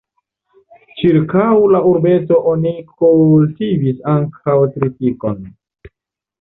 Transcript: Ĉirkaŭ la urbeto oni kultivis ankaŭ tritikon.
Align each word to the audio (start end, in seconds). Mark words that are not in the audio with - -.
Ĉirkaŭ 1.01 1.49
la 1.73 1.81
urbeto 1.91 2.41
oni 2.53 2.73
kultivis 2.95 4.03
ankaŭ 4.17 4.59
tritikon. 4.75 5.41